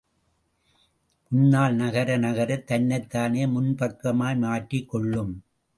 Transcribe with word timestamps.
முன்னால் 1.31 1.75
நகர 1.75 2.17
நகர, 2.17 2.57
தன்னைத் 2.57 3.09
தானே 3.09 3.45
முன்பக்கமாய் 3.45 4.37
மாற்றிக்கொள்ளும். 4.37 5.33